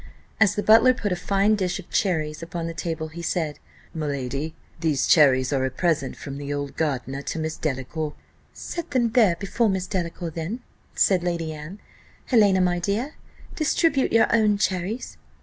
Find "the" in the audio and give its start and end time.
0.55-0.63, 2.65-2.73, 6.39-6.51